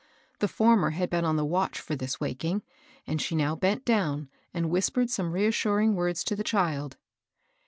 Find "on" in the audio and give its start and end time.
1.25-1.35